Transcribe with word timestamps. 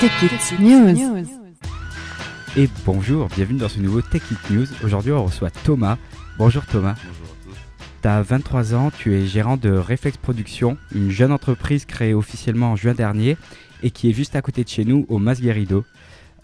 Tech 0.00 0.12
It 0.22 0.60
News. 0.60 1.26
Et 2.56 2.68
bonjour, 2.86 3.26
bienvenue 3.34 3.58
dans 3.58 3.68
ce 3.68 3.80
nouveau 3.80 4.00
Tech 4.00 4.22
It 4.30 4.50
News. 4.50 4.66
Aujourd'hui, 4.84 5.10
on 5.10 5.24
reçoit 5.24 5.50
Thomas. 5.50 5.98
Bonjour 6.38 6.64
Thomas. 6.66 6.94
Bonjour 6.94 7.26
à 7.26 7.44
tous. 7.44 7.56
Tu 8.02 8.08
as 8.08 8.22
23 8.22 8.74
ans, 8.74 8.92
tu 8.96 9.16
es 9.16 9.26
gérant 9.26 9.56
de 9.56 9.72
Reflex 9.72 10.16
Production, 10.16 10.78
une 10.94 11.10
jeune 11.10 11.32
entreprise 11.32 11.84
créée 11.84 12.14
officiellement 12.14 12.70
en 12.70 12.76
juin 12.76 12.94
dernier 12.94 13.36
et 13.82 13.90
qui 13.90 14.08
est 14.08 14.12
juste 14.12 14.36
à 14.36 14.42
côté 14.42 14.62
de 14.62 14.68
chez 14.68 14.84
nous, 14.84 15.04
au 15.08 15.18
Masguerido. 15.18 15.84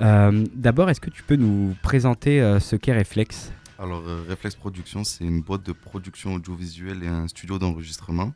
Euh, 0.01 0.45
D'abord, 0.57 0.91
est-ce 0.91 1.01
que 1.01 1.11
tu 1.11 1.23
peux 1.23 1.37
nous 1.37 1.77
présenter 1.81 2.43
euh, 2.43 2.59
ce 2.59 2.75
qu'est 2.75 2.99
Reflex? 2.99 3.53
Alors, 3.79 4.03
euh, 4.05 4.25
Reflex 4.29 4.57
Production, 4.57 5.05
c'est 5.05 5.23
une 5.23 5.43
boîte 5.43 5.63
de 5.63 5.73
production 5.73 6.35
audiovisuelle 6.35 7.05
et 7.05 7.09
un 7.09 7.29
studio 7.29 7.61
d'enregistrement. 7.61 8.33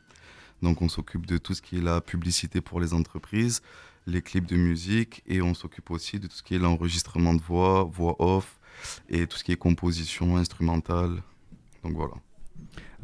Donc, 0.62 0.80
on 0.80 0.88
s'occupe 0.88 1.26
de 1.26 1.38
tout 1.38 1.54
ce 1.54 1.62
qui 1.62 1.78
est 1.78 1.82
la 1.82 2.00
publicité 2.00 2.60
pour 2.60 2.80
les 2.80 2.94
entreprises, 2.94 3.62
les 4.08 4.22
clips 4.22 4.46
de 4.46 4.56
musique, 4.56 5.22
et 5.26 5.42
on 5.42 5.54
s'occupe 5.54 5.90
aussi 5.90 6.18
de 6.18 6.26
tout 6.26 6.34
ce 6.34 6.42
qui 6.42 6.54
est 6.54 6.58
l'enregistrement 6.58 7.34
de 7.34 7.42
voix, 7.42 7.84
voix 7.84 8.16
off, 8.18 8.58
et 9.08 9.26
tout 9.26 9.36
ce 9.36 9.44
qui 9.44 9.52
est 9.52 9.56
composition 9.56 10.36
instrumentale. 10.36 11.22
Donc 11.84 11.94
voilà. 11.94 12.14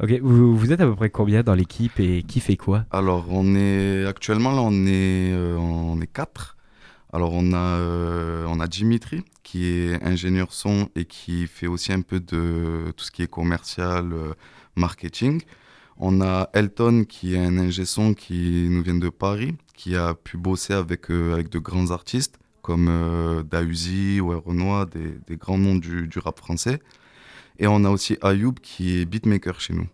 Ok, 0.01 0.11
vous, 0.21 0.57
vous 0.57 0.71
êtes 0.73 0.81
à 0.81 0.85
peu 0.85 0.95
près 0.95 1.09
combien 1.09 1.43
dans 1.43 1.53
l'équipe 1.53 1.99
et 1.99 2.23
qui 2.23 2.39
fait 2.39 2.57
quoi? 2.57 2.85
Alors, 2.91 3.27
on 3.29 3.55
est 3.55 4.05
actuellement 4.05 4.51
là, 4.51 4.61
on 4.61 4.85
est, 4.85 5.31
euh, 5.31 5.55
on 5.57 6.01
est 6.01 6.11
quatre. 6.11 6.57
Alors, 7.13 7.31
on 7.33 7.53
a, 7.53 7.77
euh, 7.79 8.45
on 8.49 8.59
a 8.59 8.67
Dimitri 8.67 9.23
qui 9.43 9.65
est 9.65 10.03
ingénieur 10.03 10.51
son 10.51 10.89
et 10.95 11.05
qui 11.05 11.47
fait 11.47 11.67
aussi 11.67 11.93
un 11.93 12.01
peu 12.01 12.19
de 12.19 12.91
tout 12.97 13.05
ce 13.05 13.11
qui 13.11 13.21
est 13.21 13.29
commercial, 13.29 14.11
euh, 14.11 14.33
marketing. 14.75 15.41
On 15.97 16.21
a 16.21 16.49
Elton 16.53 17.05
qui 17.07 17.35
est 17.35 17.39
un 17.39 17.57
ingé 17.57 17.85
son 17.85 18.13
qui 18.13 18.67
nous 18.69 18.83
vient 18.83 18.95
de 18.97 19.09
Paris, 19.09 19.55
qui 19.75 19.95
a 19.95 20.13
pu 20.13 20.37
bosser 20.37 20.73
avec, 20.73 21.09
euh, 21.09 21.33
avec 21.33 21.49
de 21.49 21.59
grands 21.59 21.91
artistes 21.91 22.37
comme 22.61 22.87
euh, 22.89 23.43
Dahuzi 23.43 24.19
ou 24.19 24.39
Renoir, 24.39 24.87
des, 24.87 25.19
des 25.27 25.37
grands 25.37 25.57
noms 25.57 25.75
du, 25.75 26.07
du 26.07 26.19
rap 26.19 26.39
français. 26.39 26.79
Et 27.59 27.67
on 27.67 27.85
a 27.85 27.89
aussi 27.89 28.17
Ayoub 28.21 28.55
qui 28.61 28.99
est 28.99 29.05
beatmaker 29.05 29.61
chez 29.61 29.73
nous. 29.73 29.87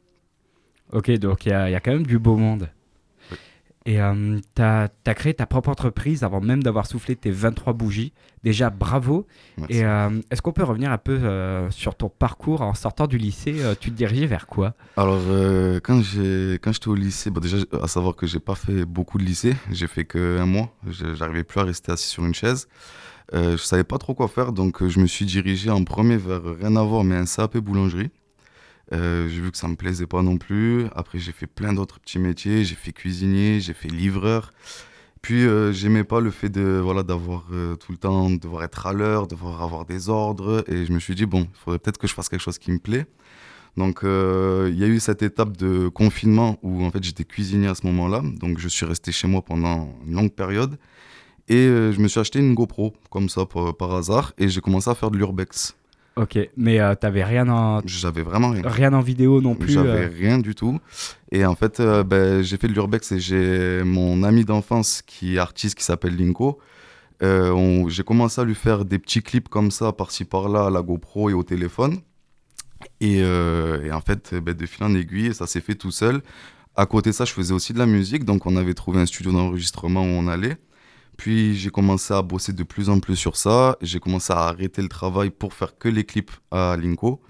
Ok, 0.94 1.12
donc 1.12 1.46
il 1.46 1.50
y, 1.50 1.52
y 1.52 1.76
a 1.76 1.80
quand 1.80 1.92
même 1.92 2.08
du 2.08 2.18
beau 2.18 2.38
monde. 2.38 2.70
Et 3.86 3.98
tu 4.56 4.62
as, 4.62 4.90
créé 5.16 5.34
ta 5.34 5.46
propre 5.48 5.70
entreprise 5.70 6.24
avant 6.24 6.40
même 6.40 6.62
d'avoir 6.62 6.86
soufflé 6.86 7.16
tes 7.16 7.32
23 7.32 7.74
bougies. 7.74 8.14
Déjà, 8.44 8.70
bravo. 8.70 9.26
Merci. 9.58 9.74
Et 9.78 9.84
euh, 9.86 10.10
est-ce 10.30 10.42
qu'on 10.44 10.52
peut 10.52 10.64
revenir 10.64 10.92
un 10.92 10.98
peu 11.00 11.14
euh, 11.24 11.70
sur 11.72 11.96
ton 11.96 12.10
parcours 12.10 12.62
en 12.62 12.74
sortant 12.76 13.08
du 13.08 13.18
lycée 13.18 13.56
euh, 13.60 13.74
Tu 13.80 13.90
te 13.92 13.96
dirigeais 13.96 14.28
vers 14.28 14.46
quoi? 14.46 14.74
Alors, 14.98 15.20
euh, 15.28 15.80
quand 15.82 16.02
j'étais 16.04 16.88
au 16.88 16.96
lycée, 16.96 17.32
bah 17.32 17.40
déjà, 17.42 17.58
à 17.82 17.88
savoir 17.88 18.16
que 18.16 18.28
j'ai 18.28 18.40
pas 18.40 18.56
fait 18.56 18.86
beaucoup 18.86 19.18
de 19.18 19.24
lycée, 19.24 19.56
j'ai 19.72 19.88
fait 19.88 20.06
que 20.06 20.38
un 20.40 20.46
mois. 20.46 20.70
Je- 20.88 21.16
J'arrivais 21.16 21.44
plus 21.44 21.60
à 21.60 21.64
rester 21.64 21.92
assis 21.92 22.08
sur 22.10 22.24
une 22.26 22.36
chaise. 22.36 22.68
Euh, 23.34 23.52
je 23.58 23.64
savais 23.64 23.84
pas 23.86 23.98
trop 23.98 24.14
quoi 24.14 24.28
faire, 24.28 24.52
donc 24.52 24.82
euh, 24.84 24.90
je 24.90 25.00
me 25.00 25.08
suis 25.08 25.26
dirigé 25.26 25.70
en 25.70 25.84
premier 25.86 26.18
vers 26.18 26.42
rien 26.60 26.76
à 26.76 26.84
voir, 26.84 27.04
mais 27.06 27.16
un 27.16 27.26
CAP 27.26 27.58
boulangerie. 27.60 28.10
Euh, 28.94 29.28
j'ai 29.30 29.42
vu 29.42 29.52
que 29.52 29.58
ça 29.58 29.68
me 29.68 29.76
plaisait 29.76 30.08
pas 30.08 30.22
non 30.22 30.38
plus. 30.38 30.86
Après, 30.96 31.20
j'ai 31.20 31.32
fait 31.32 31.48
plein 31.48 31.74
d'autres 31.74 32.00
petits 32.00 32.20
métiers. 32.20 32.66
J'ai 32.66 32.76
fait 32.76 32.92
cuisinier, 32.92 33.60
j'ai 33.60 33.74
fait 33.74 33.90
livreur. 33.90 34.52
Puis, 35.22 35.46
euh, 35.46 35.72
j'aimais 35.72 36.04
pas 36.04 36.20
le 36.20 36.32
fait 36.32 36.50
de 36.50 36.80
voilà 36.84 37.04
d'avoir 37.04 37.46
euh, 37.54 37.76
tout 37.76 37.92
le 37.92 37.98
temps 37.98 38.30
devoir 38.32 38.64
être 38.64 38.88
à 38.88 38.94
l'heure, 38.94 39.28
devoir 39.28 39.62
avoir 39.62 39.86
des 39.86 40.10
ordres. 40.10 40.64
Et 40.68 40.86
je 40.86 40.92
me 40.92 41.00
suis 41.00 41.14
dit 41.16 41.26
bon, 41.28 41.42
il 41.42 41.58
faudrait 41.64 41.80
peut-être 41.80 42.00
que 42.00 42.08
je 42.08 42.14
fasse 42.14 42.28
quelque 42.28 42.42
chose 42.42 42.58
qui 42.58 42.72
me 42.72 42.80
plaît. 42.80 43.06
Donc, 43.78 44.04
euh, 44.04 44.70
il 44.72 44.80
y 44.80 44.84
a 44.84 44.88
eu 44.88 45.00
cette 45.00 45.22
étape 45.22 45.56
de 45.58 45.88
confinement 45.90 46.58
où 46.64 46.84
en 46.84 46.92
fait 46.92 47.04
j'étais 47.04 47.24
cuisinier 47.24 47.68
à 47.68 47.76
ce 47.76 47.86
moment-là. 47.88 48.24
Donc, 48.40 48.58
je 48.60 48.68
suis 48.68 48.86
resté 48.86 49.12
chez 49.12 49.28
moi 49.28 49.44
pendant 49.44 49.96
une 50.08 50.14
longue 50.16 50.34
période. 50.34 50.78
Et 51.48 51.66
je 51.66 52.00
me 52.00 52.08
suis 52.08 52.20
acheté 52.20 52.40
une 52.40 52.54
GoPro, 52.54 52.94
comme 53.10 53.28
ça, 53.28 53.46
par 53.46 53.94
hasard. 53.94 54.34
Et 54.38 54.48
j'ai 54.48 54.62
commencé 54.62 54.90
à 54.90 54.96
faire 54.96 55.12
de 55.12 55.18
l'urbex. 55.18 55.76
Ok, 56.18 56.38
mais 56.58 56.80
euh, 56.82 56.94
t'avais 56.96 57.24
rien 57.24 57.48
en, 57.48 57.82
J'avais 57.86 58.22
vraiment 58.22 58.50
rien. 58.50 58.64
rien 58.66 58.94
en 58.94 59.00
vidéo 59.00 59.40
non 59.42 59.56
plus 59.56 59.72
J'avais 59.74 60.06
euh, 60.06 60.10
rien 60.14 60.40
du 60.40 60.56
tout. 60.56 60.78
Et 61.32 61.46
en 61.46 61.56
fait, 61.56 61.80
euh, 61.80 62.04
ben, 62.04 62.42
j'ai 62.42 62.58
fait 62.58 62.68
de 62.68 62.74
l'urbex 62.74 63.14
et 63.14 63.20
j'ai 63.20 63.82
mon 63.86 64.22
ami 64.24 64.44
d'enfance 64.44 65.02
qui 65.02 65.36
est 65.36 65.40
artiste 65.40 65.76
qui 65.78 65.84
s'appelle 65.86 66.18
Linko. 66.18 66.60
On- 67.22 67.88
j'ai 67.88 68.04
commencé 68.04 68.42
à 68.42 68.44
lui 68.44 68.56
faire 68.56 68.84
des 68.84 69.00
petits 69.00 69.22
clips 69.22 69.48
comme 69.48 69.72
ça, 69.72 69.92
par-ci 69.94 70.26
par-là, 70.26 70.66
à 70.66 70.70
la 70.70 70.82
GoPro 70.82 71.30
et 71.30 71.34
au 71.34 71.44
téléphone. 71.44 72.00
Et, 73.00 73.20
et 73.20 73.92
en 73.92 74.02
fait, 74.02 74.34
ben, 74.36 74.54
de 74.54 74.66
fil 74.66 74.84
en 74.84 74.94
aiguille, 74.96 75.34
ça 75.34 75.48
s'est 75.48 75.62
fait 75.62 75.76
tout 75.76 75.92
seul. 75.92 76.22
À 76.76 76.86
côté 76.86 77.12
de 77.12 77.16
ça, 77.16 77.26
je 77.26 77.32
faisais 77.32 77.54
aussi 77.54 77.74
de 77.74 77.80
la 77.80 77.86
musique. 77.86 78.26
Donc, 78.26 78.46
on 78.46 78.56
avait 78.58 78.74
trouvé 78.74 79.00
un 79.00 79.06
studio 79.06 79.32
d'enregistrement 79.32 80.02
où 80.02 80.06
on 80.06 80.28
allait. 80.28 80.58
Puis, 81.22 81.54
j'ai 81.54 81.70
commencé 81.70 82.16
à 82.16 82.24
bosser 82.24 82.52
de 82.52 82.64
plus 82.64 82.90
en 82.90 83.00
plus 83.00 83.16
sur 83.16 83.38
ça. 83.38 83.78
J'ai 83.80 84.00
commencé 84.00 84.34
à 84.34 84.38
arrêter 84.38 84.82
le 84.82 84.88
travail 84.88 85.30
pour 85.30 85.54
faire 85.54 85.78
que 85.78 85.88
les 85.88 86.04
clips 86.04 86.32
à 86.50 86.76
Linko. 86.76 87.22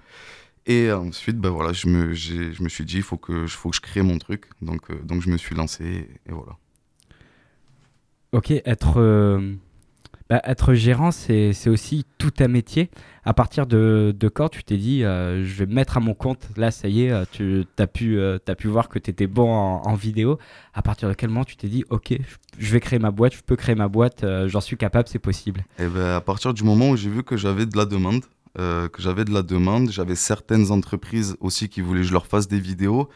Et 0.64 0.90
ensuite, 0.90 1.36
ben 1.36 1.50
voilà, 1.50 1.74
je 1.74 1.88
me, 1.88 2.14
je 2.14 2.62
me 2.62 2.70
suis 2.70 2.86
dit, 2.86 2.96
il 2.96 3.02
faut 3.02 3.18
que, 3.18 3.46
faut 3.46 3.68
que 3.68 3.76
je 3.76 3.82
crée 3.82 4.00
mon 4.00 4.16
truc. 4.16 4.46
Donc, 4.62 4.90
euh, 4.90 4.94
donc 5.04 5.20
je 5.20 5.28
me 5.28 5.36
suis 5.36 5.54
lancé 5.54 5.84
et, 5.84 6.30
et 6.30 6.32
voilà. 6.32 6.56
Ok, 8.32 8.50
être, 8.50 8.94
euh, 8.96 9.56
bah, 10.32 10.40
être 10.44 10.72
gérant, 10.74 11.10
c'est 11.10 11.68
aussi 11.68 12.06
tout 12.18 12.32
un 12.40 12.48
métier. 12.48 12.90
À 13.24 13.34
partir 13.34 13.66
de, 13.66 14.14
de 14.18 14.28
quand 14.28 14.48
tu 14.48 14.64
t'es 14.64 14.78
dit, 14.78 15.04
euh, 15.04 15.44
je 15.44 15.54
vais 15.58 15.66
me 15.66 15.74
mettre 15.74 15.98
à 15.98 16.00
mon 16.00 16.14
compte, 16.14 16.48
là, 16.56 16.70
ça 16.70 16.88
y 16.88 17.04
est, 17.04 17.10
euh, 17.12 17.24
tu 17.30 17.64
as 17.78 17.86
pu, 17.86 18.18
euh, 18.18 18.38
pu 18.38 18.68
voir 18.68 18.88
que 18.88 18.98
tu 18.98 19.10
étais 19.10 19.26
bon 19.26 19.52
en, 19.52 19.94
vidéo. 19.94 20.38
À 20.74 20.82
partir 20.82 21.08
de 21.08 21.14
quel 21.14 21.28
moment 21.28 21.44
tu 21.44 21.56
t'es 21.56 21.68
dit, 21.68 21.84
ok, 21.90 22.14
je- 22.58 22.72
vais 22.72 22.80
créer 22.80 22.98
ma 22.98 23.10
boîte, 23.10 23.34
je 23.34 23.42
peux 23.42 23.56
créer 23.56 23.74
ma 23.74 23.88
boîte, 23.88 24.24
euh, 24.24 24.48
j'en 24.48 24.60
suis 24.60 24.76
capable, 24.76 25.06
c'est 25.06 25.18
possible? 25.18 25.64
Et 25.78 25.86
ben, 25.86 26.16
à 26.16 26.20
partir 26.20 26.54
du 26.54 26.64
moment 26.64 26.90
où 26.90 26.96
j'ai 26.96 27.10
vu 27.10 27.22
que 27.22 27.36
j'avais 27.36 27.66
de 27.66 27.76
la 27.76 27.84
demande, 27.84 28.22
que 28.54 28.88
j'avais 28.98 29.24
de 29.24 29.32
la 29.32 29.42
demande, 29.42 29.90
j'avais 29.90 30.14
certaines 30.14 30.70
entreprises 30.72 31.36
aussi 31.40 31.68
qui 31.70 31.80
voulaient 31.80 32.02
que 32.02 32.06
je 32.08 32.12
leur 32.12 32.26
fasse 32.26 32.48
des 32.48 32.60
vidéos, 32.60 33.08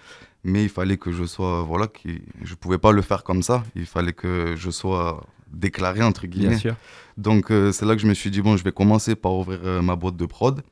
mais 0.45 0.63
il 0.63 0.71
fallait 0.71 0.97
que 0.97 1.13
je 1.13 1.25
sois, 1.25 1.63
voilà, 1.63 1.89
qui, 1.89 2.23
je 2.43 2.55
pouvais 2.55 2.79
pas 2.79 2.93
le 2.93 3.03
faire 3.03 3.23
comme 3.25 3.43
ça. 3.43 3.63
Il 3.75 3.85
fallait 3.87 4.13
que 4.15 4.55
je 4.57 4.71
sois 4.71 5.27
déclaré 5.53 6.03
entre 6.03 6.27
Bien 6.27 6.31
guillemets. 6.41 6.59
sûr. 6.59 6.77
Donc 7.17 7.51
euh, 7.51 7.73
c'est 7.73 7.87
là 7.87 7.95
que 7.95 8.03
je 8.03 8.07
me 8.07 8.15
suis 8.15 8.31
dit, 8.31 8.43
bon, 8.43 8.57
je 8.57 8.65
vais 8.65 8.73
commencer 8.73 9.15
par 9.15 9.33
ouvrir 9.33 9.61
euh, 9.65 9.83
ma 9.83 9.97
boîte 9.97 10.17
de 10.17 10.27
prod. 10.27 10.63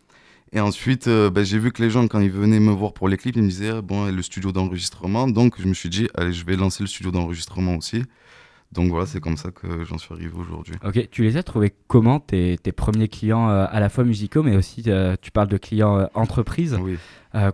Et 0.52 0.60
ensuite, 0.60 1.08
euh, 1.08 1.30
ben, 1.30 1.44
j'ai 1.44 1.58
vu 1.58 1.72
que 1.72 1.82
les 1.82 1.90
gens, 1.90 2.06
quand 2.06 2.20
ils 2.20 2.30
venaient 2.30 2.60
me 2.60 2.70
voir 2.70 2.92
pour 2.92 3.08
les 3.08 3.16
clips, 3.16 3.34
ils 3.36 3.42
me 3.42 3.48
disaient, 3.48 3.70
ah, 3.70 3.82
bon, 3.82 4.06
le 4.06 4.22
studio 4.22 4.52
d'enregistrement. 4.52 5.26
Donc 5.26 5.60
je 5.60 5.66
me 5.66 5.74
suis 5.74 5.88
dit, 5.88 6.08
allez, 6.14 6.32
je 6.32 6.44
vais 6.44 6.56
lancer 6.56 6.82
le 6.82 6.86
studio 6.86 7.10
d'enregistrement 7.10 7.76
aussi. 7.76 8.02
Donc 8.74 8.90
voilà, 8.90 9.06
c'est 9.06 9.20
comme 9.20 9.36
ça 9.36 9.52
que 9.52 9.84
j'en 9.84 9.98
suis 9.98 10.12
arrivé 10.12 10.32
aujourd'hui. 10.36 10.74
Ok, 10.84 11.08
tu 11.10 11.22
les 11.22 11.36
as 11.36 11.44
trouvés 11.44 11.72
comment 11.86 12.18
tes, 12.18 12.58
tes 12.58 12.72
premiers 12.72 13.06
clients 13.06 13.48
euh, 13.48 13.66
à 13.70 13.78
la 13.78 13.88
fois 13.88 14.02
musicaux, 14.02 14.42
mais 14.42 14.56
aussi 14.56 14.82
euh, 14.88 15.14
tu 15.22 15.30
parles 15.30 15.46
de 15.48 15.58
clients 15.58 15.96
euh, 15.96 16.06
entreprises. 16.14 16.76
Oui. 16.80 16.98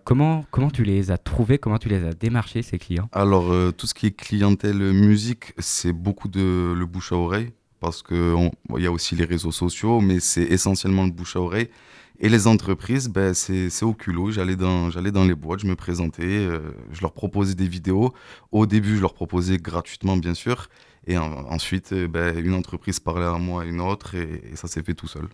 Comment, 0.05 0.45
comment 0.51 0.71
tu 0.71 0.83
les 0.83 1.11
as 1.11 1.17
trouvés, 1.17 1.57
comment 1.57 1.79
tu 1.79 1.89
les 1.89 2.05
as 2.05 2.13
démarchés 2.13 2.61
ces 2.61 2.79
clients? 2.79 3.09
Alors, 3.13 3.51
tout 3.73 3.87
ce 3.87 3.95
qui 3.95 4.09
est 4.09 4.11
clientèle 4.11 4.77
musique, 4.77 5.55
c'est 5.57 5.95
beaucoup 5.95 6.29
de 6.29 6.75
le 6.77 6.85
bouche 6.85 7.13
à 7.13 7.17
oreille, 7.17 7.53
parce 7.81 8.03
qu'il 8.03 8.51
y 8.77 8.87
a 8.87 8.93
aussi 8.93 9.17
les 9.17 9.25
réseaux 9.25 9.53
sociaux, 9.53 10.03
mais 10.03 10.21
c'est 10.21 10.43
essentiellement 10.43 11.05
le 11.05 11.11
bouche 11.11 11.37
à 11.37 11.41
oreille. 11.41 11.71
Et 12.19 12.29
les 12.29 12.47
entreprises, 12.47 13.09
ben, 13.09 13.33
c'est 13.33 13.71
c'est 13.71 13.87
au 13.87 13.95
culot. 13.95 14.31
J'allais 14.31 14.57
dans, 14.57 14.91
j'allais 14.91 15.13
dans 15.13 15.25
les 15.25 15.35
boîtes, 15.35 15.61
je 15.61 15.67
me 15.67 15.77
présentais, 15.77 16.47
je 16.93 17.01
leur 17.01 17.13
proposais 17.13 17.55
des 17.55 17.67
vidéos. 17.67 18.13
Au 18.53 18.67
début, 18.67 18.97
je 18.97 19.01
leur 19.01 19.15
proposais 19.15 19.57
gratuitement, 19.57 20.19
bien 20.19 20.35
sûr. 20.35 20.69
Et 21.07 21.17
en- 21.19 21.47
ensuite, 21.51 21.93
euh, 21.93 22.09
ben, 22.09 22.39
une 22.39 22.55
entreprise 22.55 23.01
parlait 23.01 23.25
à 23.27 23.39
moi, 23.39 23.65
une 23.65 23.81
autre, 23.81 24.15
et, 24.15 24.43
et 24.53 24.57
ça 24.57 24.69
s'est 24.69 24.83
fait 24.83 24.95
tout 24.95 25.09
seul. 25.09 25.29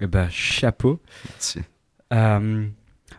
Eh 0.00 0.06
ben, 0.06 0.28
chapeau. 0.30 1.00
Merci. 1.30 1.60
Euh, 2.12 2.66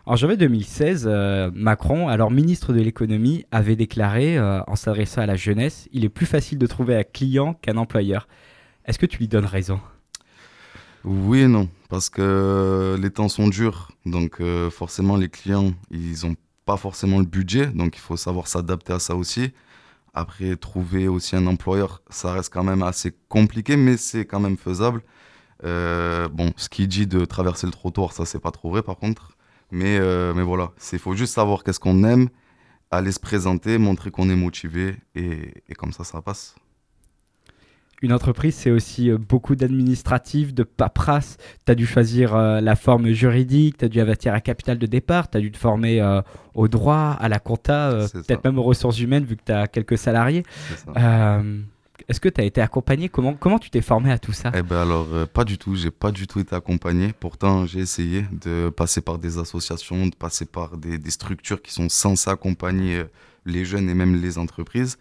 en 0.04 0.16
janvier 0.16 0.36
2016, 0.36 1.06
euh, 1.10 1.50
Macron, 1.54 2.08
alors 2.08 2.30
ministre 2.30 2.72
de 2.72 2.80
l'économie, 2.80 3.44
avait 3.50 3.76
déclaré, 3.76 4.36
euh, 4.38 4.60
en 4.66 4.76
s'adressant 4.76 5.22
à 5.22 5.26
la 5.26 5.36
jeunesse, 5.36 5.88
il 5.92 6.04
est 6.04 6.08
plus 6.10 6.26
facile 6.26 6.58
de 6.58 6.66
trouver 6.66 6.96
un 6.96 7.04
client 7.04 7.54
qu'un 7.54 7.76
employeur. 7.78 8.28
Est-ce 8.84 8.98
que 8.98 9.06
tu 9.06 9.18
lui 9.18 9.28
donnes 9.28 9.46
raison? 9.46 9.80
Oui 11.04 11.40
et 11.40 11.48
non, 11.48 11.68
parce 11.88 12.10
que 12.10 12.96
les 13.00 13.10
temps 13.10 13.28
sont 13.28 13.48
durs, 13.48 13.92
donc 14.06 14.40
forcément 14.70 15.16
les 15.16 15.28
clients, 15.28 15.72
ils 15.90 16.26
n'ont 16.26 16.34
pas 16.64 16.76
forcément 16.76 17.20
le 17.20 17.24
budget, 17.24 17.66
donc 17.66 17.96
il 17.96 18.00
faut 18.00 18.16
savoir 18.16 18.48
s'adapter 18.48 18.92
à 18.92 18.98
ça 18.98 19.14
aussi. 19.14 19.52
Après, 20.16 20.56
trouver 20.56 21.08
aussi 21.08 21.36
un 21.36 21.46
employeur, 21.46 22.00
ça 22.08 22.32
reste 22.32 22.50
quand 22.50 22.64
même 22.64 22.82
assez 22.82 23.12
compliqué, 23.28 23.76
mais 23.76 23.98
c'est 23.98 24.24
quand 24.24 24.40
même 24.40 24.56
faisable. 24.56 25.02
Euh, 25.64 26.26
bon, 26.28 26.54
ce 26.56 26.70
qui 26.70 26.88
dit 26.88 27.06
de 27.06 27.26
traverser 27.26 27.66
le 27.66 27.72
trottoir, 27.72 28.12
ça 28.12 28.24
c'est 28.24 28.40
pas 28.40 28.50
trop 28.50 28.70
vrai 28.70 28.82
par 28.82 28.96
contre, 28.96 29.36
mais, 29.70 29.98
euh, 29.98 30.32
mais 30.34 30.42
voilà, 30.42 30.72
il 30.92 30.98
faut 30.98 31.14
juste 31.14 31.34
savoir 31.34 31.62
qu'est-ce 31.64 31.80
qu'on 31.80 32.02
aime, 32.02 32.30
aller 32.90 33.12
se 33.12 33.20
présenter, 33.20 33.76
montrer 33.76 34.10
qu'on 34.10 34.30
est 34.30 34.36
motivé, 34.36 34.96
et, 35.14 35.52
et 35.68 35.74
comme 35.74 35.92
ça, 35.92 36.02
ça 36.02 36.22
passe. 36.22 36.54
Une 38.02 38.12
entreprise, 38.12 38.54
c'est 38.54 38.70
aussi 38.70 39.10
euh, 39.10 39.16
beaucoup 39.16 39.56
d'administratifs, 39.56 40.52
de 40.52 40.64
paperasse. 40.64 41.38
Tu 41.64 41.72
as 41.72 41.74
dû 41.74 41.86
choisir 41.86 42.34
euh, 42.34 42.60
la 42.60 42.76
forme 42.76 43.10
juridique, 43.12 43.78
tu 43.78 43.86
as 43.86 43.88
dû 43.88 44.00
investir 44.00 44.34
un 44.34 44.40
capital 44.40 44.78
de 44.78 44.86
départ, 44.86 45.30
tu 45.30 45.38
as 45.38 45.40
dû 45.40 45.50
te 45.50 45.56
former 45.56 46.00
euh, 46.02 46.20
au 46.54 46.68
droit, 46.68 47.16
à 47.18 47.28
la 47.28 47.38
compta, 47.38 47.90
euh, 47.90 48.08
peut-être 48.12 48.44
même 48.44 48.58
aux 48.58 48.62
ressources 48.62 49.00
humaines 49.00 49.24
vu 49.24 49.36
que 49.36 49.44
tu 49.46 49.52
as 49.52 49.66
quelques 49.66 49.96
salariés. 49.96 50.42
Est-ce 52.08 52.20
que 52.20 52.28
tu 52.28 52.40
as 52.40 52.44
été 52.44 52.60
accompagné? 52.60 53.08
Comment, 53.08 53.32
comment 53.34 53.58
tu 53.58 53.70
t'es 53.70 53.80
formé 53.80 54.12
à 54.12 54.18
tout 54.18 54.32
ça? 54.32 54.52
Eh 54.54 54.62
ben 54.62 54.76
alors, 54.76 55.08
euh, 55.12 55.26
pas 55.26 55.44
du 55.44 55.56
tout. 55.58 55.74
J'ai 55.74 55.90
pas 55.90 56.12
du 56.12 56.26
tout 56.26 56.38
été 56.38 56.54
accompagné. 56.54 57.12
Pourtant, 57.18 57.66
j'ai 57.66 57.80
essayé 57.80 58.26
de 58.30 58.68
passer 58.68 59.00
par 59.00 59.18
des 59.18 59.38
associations, 59.38 60.06
de 60.06 60.14
passer 60.14 60.44
par 60.44 60.76
des, 60.76 60.98
des 60.98 61.10
structures 61.10 61.60
qui 61.62 61.72
sont 61.72 61.88
censées 61.88 62.30
accompagner 62.30 63.02
les 63.46 63.64
jeunes 63.64 63.88
et 63.88 63.94
même 63.94 64.20
les 64.20 64.38
entreprises. 64.38 64.98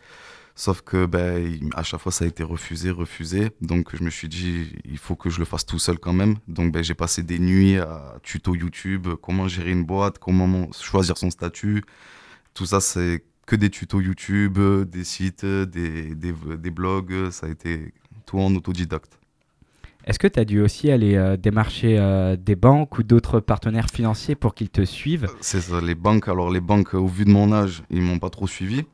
Sauf 0.58 0.82
que 0.82 1.06
ben, 1.06 1.70
à 1.76 1.84
chaque 1.84 2.00
fois, 2.00 2.14
ça 2.14 2.24
a 2.24 2.28
été 2.30 2.42
refusé, 2.42 2.90
refusé. 2.90 3.50
Donc, 3.60 3.94
je 3.94 4.02
me 4.02 4.10
suis 4.10 4.30
dit, 4.30 4.72
il 4.86 4.98
faut 4.98 5.18
que 5.18 5.30
je 5.30 5.40
le 5.40 5.46
fasse 5.46 5.66
tout 5.66 5.80
seul 5.80 6.00
quand 6.00 6.14
même. 6.14 6.36
Donc, 6.48 6.72
ben, 6.72 6.82
j'ai 6.82 6.94
passé 6.94 7.24
des 7.24 7.40
nuits 7.40 7.78
à 7.78 8.16
tuto 8.24 8.56
YouTube, 8.56 9.10
comment 9.22 9.50
gérer 9.50 9.72
une 9.72 9.84
boîte, 9.84 10.18
comment 10.18 10.72
choisir 10.72 11.18
son 11.18 11.30
statut. 11.30 11.84
Tout 12.54 12.66
ça, 12.66 12.80
c'est 12.80 13.26
que 13.46 13.58
des 13.58 13.70
tutos 13.70 14.00
YouTube, 14.00 14.58
des 14.90 15.04
sites, 15.04 15.46
des, 15.46 16.16
des, 16.16 16.34
des 16.58 16.72
blogs. 16.72 17.32
Ça 17.32 17.48
a 17.48 17.50
été 17.50 17.94
tout 18.26 18.40
en 18.40 18.56
autodidacte. 18.56 19.20
Est-ce 20.06 20.20
que 20.20 20.28
tu 20.28 20.40
as 20.40 20.46
dû 20.46 20.62
aussi 20.62 20.90
aller 20.92 21.16
euh, 21.16 21.36
démarcher 21.36 21.98
euh, 21.98 22.36
des 22.38 22.56
banques 22.56 22.98
ou 23.00 23.04
d'autres 23.04 23.40
partenaires 23.40 23.90
financiers 23.90 24.36
pour 24.36 24.54
qu'ils 24.54 24.70
te 24.70 24.86
suivent? 24.86 25.28
C'est 25.42 25.62
ça, 25.62 25.82
les 25.82 25.96
banques. 25.96 26.30
Alors, 26.30 26.50
les 26.50 26.62
banques, 26.62 26.94
au 26.94 27.08
vu 27.08 27.26
de 27.26 27.32
mon 27.32 27.52
âge, 27.52 27.84
ils 27.90 28.02
m'ont 28.02 28.20
pas 28.20 28.30
trop 28.30 28.48
suivi. 28.48 28.86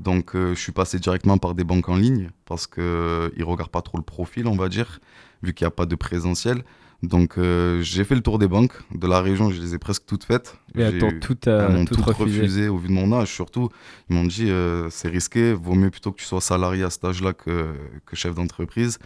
Donc, 0.00 0.34
euh, 0.34 0.54
je 0.54 0.60
suis 0.60 0.72
passé 0.72 0.98
directement 0.98 1.38
par 1.38 1.54
des 1.54 1.64
banques 1.64 1.88
en 1.88 1.96
ligne 1.96 2.30
parce 2.46 2.66
qu'ils 2.66 2.82
ne 2.82 3.44
regardent 3.44 3.70
pas 3.70 3.82
trop 3.82 3.98
le 3.98 4.04
profil, 4.04 4.46
on 4.46 4.56
va 4.56 4.68
dire, 4.68 5.00
vu 5.42 5.54
qu'il 5.54 5.64
n'y 5.64 5.68
a 5.68 5.72
pas 5.72 5.86
de 5.86 5.94
présentiel. 5.94 6.62
Donc, 7.02 7.38
j'ai 7.80 8.02
fait 8.04 8.14
le 8.14 8.22
tour 8.22 8.38
des 8.38 8.48
banques 8.48 8.72
de 8.94 9.06
la 9.06 9.20
région, 9.20 9.50
je 9.50 9.60
les 9.60 9.74
ai 9.74 9.78
presque 9.78 10.06
toutes 10.06 10.24
faites. 10.24 10.56
Elles 10.74 10.98
t'ont 10.98 11.10
toutes, 11.20 11.46
refusé. 11.46 12.68
au 12.68 12.78
vu 12.78 12.88
de 12.88 12.94
mon 12.94 13.12
âge, 13.12 13.30
surtout. 13.30 13.68
Ils 14.08 14.16
m'ont 14.16 14.24
dit 14.24 14.50
c'est 14.90 15.08
risqué, 15.08 15.52
vaut 15.52 15.74
mieux 15.74 15.90
plutôt 15.90 16.12
que 16.12 16.18
tu 16.18 16.24
sois 16.24 16.40
salarié 16.40 16.82
à 16.82 16.88
cet 16.88 17.04
âge-là 17.04 17.34
que, 17.34 17.74
que 18.06 18.16
chef 18.16 18.34
d'entreprise. 18.34 18.98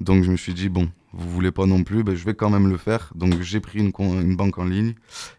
Donc 0.00 0.24
je 0.24 0.30
me 0.30 0.36
suis 0.36 0.54
dit, 0.54 0.68
bon, 0.68 0.90
vous 1.12 1.28
voulez 1.30 1.50
pas 1.50 1.66
non 1.66 1.82
plus, 1.82 2.04
ben, 2.04 2.14
je 2.14 2.24
vais 2.24 2.34
quand 2.34 2.50
même 2.50 2.68
le 2.68 2.76
faire. 2.76 3.12
Donc 3.14 3.40
j'ai 3.40 3.60
pris 3.60 3.78
une, 3.78 3.92
une, 3.98 4.36
banque 4.36 4.58
en 4.58 4.64
ligne. 4.64 4.94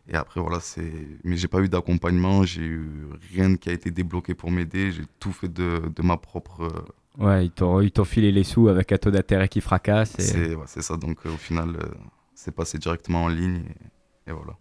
Et 0.07 0.15
après, 0.15 0.41
voilà, 0.41 0.59
c'est. 0.59 0.91
Mais 1.23 1.37
j'ai 1.37 1.47
pas 1.47 1.59
eu 1.59 1.69
d'accompagnement, 1.69 2.43
j'ai 2.43 2.63
eu 2.63 2.89
rien 3.31 3.55
qui 3.55 3.69
a 3.69 3.73
été 3.73 3.91
débloqué 3.91 4.33
pour 4.33 4.51
m'aider. 4.51 4.91
J'ai 4.91 5.03
tout 5.19 5.31
fait 5.31 5.51
de, 5.51 5.81
de 5.95 6.01
ma 6.01 6.17
propre. 6.17 6.63
Euh, 7.19 7.23
ouais, 7.23 7.45
ils 7.45 7.51
t'ont 7.91 8.03
filé 8.03 8.31
les 8.31 8.43
sous 8.43 8.67
avec 8.67 8.91
un 8.91 8.97
taux 8.97 9.11
d'intérêt 9.11 9.47
qui 9.47 9.61
fracasse. 9.61 10.17
Et... 10.19 10.23
C'est 10.23 10.55
ouais, 10.55 10.65
ça. 10.67 10.97
Donc 10.97 11.19
euh, 11.25 11.29
au 11.29 11.37
final, 11.37 11.75
euh, 11.75 11.89
c'est 12.33 12.53
passé 12.53 12.77
directement 12.77 13.25
en 13.25 13.29
ligne. 13.29 13.63
Et, 14.27 14.31
et 14.31 14.33
voilà. 14.33 14.57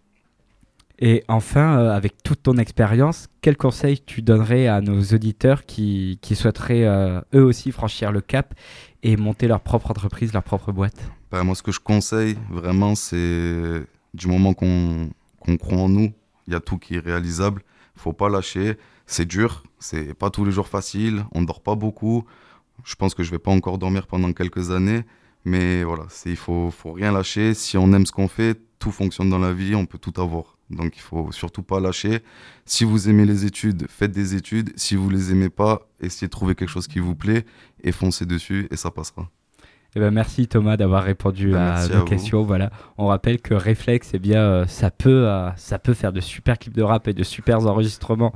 Et 1.01 1.23
enfin, 1.29 1.79
euh, 1.79 1.91
avec 1.93 2.23
toute 2.25 2.43
ton 2.43 2.57
expérience, 2.57 3.29
quel 3.41 3.57
conseil 3.57 4.01
tu 4.01 4.21
donnerais 4.21 4.67
à 4.67 4.81
nos 4.81 5.01
auditeurs 5.01 5.65
qui, 5.65 6.19
souhaiteraient 6.23 6.85
euh, 6.85 7.21
eux 7.35 7.45
aussi 7.45 7.71
franchir 7.71 8.11
le 8.11 8.21
cap 8.21 8.55
et 9.05 9.17
monter 9.17 9.47
leur 9.47 9.61
propre 9.61 9.91
entreprise, 9.91 10.33
leur 10.33 10.43
propre 10.43 10.73
boîte? 10.73 10.99
Bah, 11.31 11.45
Moi, 11.45 11.55
ce 11.55 11.63
que 11.63 11.71
je 11.71 11.79
conseille 11.79 12.37
vraiment, 12.51 12.97
c'est 12.97 13.83
du 14.15 14.27
moment 14.27 14.55
qu'on 14.55 15.11
croit 15.61 15.79
en 15.79 15.89
nous, 15.89 16.13
il 16.49 16.53
y 16.53 16.57
a 16.57 16.61
tout 16.61 16.79
qui 16.79 16.97
est 16.97 17.01
réalisable. 17.01 17.63
Il 17.97 18.01
faut 18.01 18.13
pas 18.13 18.29
lâcher. 18.29 18.77
C'est 19.07 19.27
dur, 19.27 19.63
c'est 19.79 20.15
pas 20.15 20.31
tous 20.31 20.45
les 20.45 20.53
jours 20.53 20.69
facile, 20.69 21.25
on 21.33 21.41
ne 21.41 21.47
dort 21.47 21.63
pas 21.63 21.75
beaucoup. 21.75 22.25
Je 22.85 22.95
pense 22.95 23.15
que 23.15 23.23
je 23.23 23.31
vais 23.31 23.39
pas 23.39 23.51
encore 23.51 23.79
dormir 23.79 24.07
pendant 24.07 24.33
quelques 24.33 24.71
années. 24.71 25.05
Mais 25.45 25.85
voilà, 25.85 26.05
il 26.27 26.37
faut, 26.37 26.71
faut 26.71 26.93
rien 26.93 27.13
lâcher. 27.13 27.55
Si 27.55 27.79
on 27.79 27.93
aime 27.93 28.05
ce 28.05 28.13
qu'on 28.13 28.29
fait, 28.29 28.61
tout 28.79 28.91
fonctionne 28.91 29.31
dans 29.31 29.39
la 29.39 29.53
vie, 29.53 29.75
on 29.75 29.87
peut 29.87 29.99
tout 29.99 30.21
avoir. 30.21 30.58
Donc 30.71 30.97
il 30.97 31.01
faut 31.01 31.33
surtout 31.33 31.63
pas 31.63 31.81
lâcher. 31.81 32.23
Si 32.65 32.85
vous 32.85 33.09
aimez 33.09 33.25
les 33.25 33.45
études, 33.45 33.87
faites 33.89 34.13
des 34.13 34.35
études. 34.35 34.73
Si 34.77 34.97
vous 34.97 35.09
les 35.09 35.33
aimez 35.33 35.49
pas, 35.49 35.89
essayez 36.01 36.27
de 36.27 36.33
trouver 36.33 36.55
quelque 36.55 36.69
chose 36.69 36.89
qui 36.89 36.99
vous 36.99 37.15
plaît 37.15 37.45
et 37.83 37.93
foncez 37.93 38.27
dessus 38.27 38.69
et 38.71 38.77
ça 38.77 38.91
passera. 38.91 39.31
Eh 39.97 40.01
ben 40.01 40.11
merci 40.11 40.47
Thomas 40.47 40.77
d'avoir 40.77 41.03
répondu 41.03 41.53
ben, 41.53 41.61
à 41.61 41.89
nos 41.89 42.05
questions. 42.05 42.43
Voilà, 42.43 42.71
on 42.99 43.07
rappelle 43.07 43.41
que 43.41 43.55
Reflex, 43.55 44.11
eh 44.13 44.19
bien, 44.19 44.41
euh, 44.41 44.67
ça 44.67 44.91
peut, 44.91 45.27
euh, 45.27 45.51
ça 45.57 45.79
peut 45.79 45.95
faire 45.95 46.13
de 46.13 46.21
super 46.21 46.59
clips 46.59 46.75
de 46.75 46.83
rap 46.83 47.09
et 47.09 47.15
de 47.15 47.23
super 47.23 47.67
enregistrements 47.67 48.33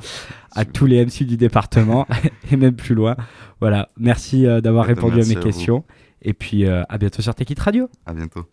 à 0.53 0.65
tous 0.65 0.87
les 0.87 1.05
MC 1.05 1.25
du 1.25 1.37
département 1.37 2.07
et 2.51 2.57
même 2.57 2.75
plus 2.75 2.95
loin. 2.95 3.17
Voilà, 3.61 3.91
merci 3.99 4.47
euh, 4.47 4.63
d'avoir 4.63 4.87
répondu 4.87 5.21
à 5.21 5.27
mes 5.27 5.37
questions 5.37 5.85
et 6.23 6.33
puis 6.33 6.67
à 6.67 6.99
bientôt 6.99 7.21
sur 7.21 7.35
Techit 7.35 7.59
Radio. 7.59 7.91
À 8.07 8.15
bientôt. 8.15 8.47